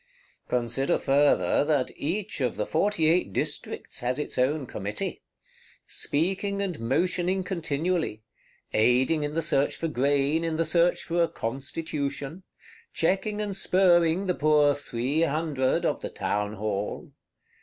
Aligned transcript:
Consider 0.47 0.97
farther 0.97 1.63
that 1.63 1.91
each 1.95 2.41
of 2.41 2.55
the 2.55 2.65
Forty 2.65 3.07
eight 3.07 3.31
Districts 3.33 3.99
has 3.99 4.17
its 4.17 4.35
own 4.39 4.65
Committee; 4.65 5.21
speaking 5.85 6.59
and 6.59 6.79
motioning 6.79 7.43
continually; 7.43 8.23
aiding 8.73 9.21
in 9.21 9.35
the 9.35 9.43
search 9.43 9.75
for 9.75 9.87
grain, 9.87 10.43
in 10.43 10.55
the 10.55 10.65
search 10.65 11.03
for 11.03 11.21
a 11.21 11.27
Constitution; 11.27 12.41
checking 12.91 13.39
and 13.41 13.55
spurring 13.55 14.25
the 14.25 14.33
poor 14.33 14.73
Three 14.73 15.21
Hundred 15.21 15.85
of 15.85 15.99
the 16.01 16.09
Townhall. 16.09 17.11